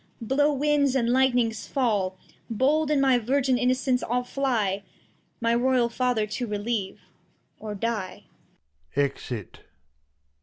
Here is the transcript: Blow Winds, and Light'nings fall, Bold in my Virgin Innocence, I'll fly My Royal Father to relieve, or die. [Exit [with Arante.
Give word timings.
Blow 0.19 0.51
Winds, 0.51 0.95
and 0.95 1.09
Light'nings 1.09 1.67
fall, 1.67 2.17
Bold 2.49 2.89
in 2.89 2.99
my 2.99 3.19
Virgin 3.19 3.59
Innocence, 3.59 4.01
I'll 4.09 4.23
fly 4.23 4.81
My 5.39 5.53
Royal 5.53 5.89
Father 5.89 6.25
to 6.25 6.47
relieve, 6.47 7.01
or 7.59 7.75
die. 7.75 8.23
[Exit 8.95 9.59
[with 9.59 9.59
Arante. 9.61 9.65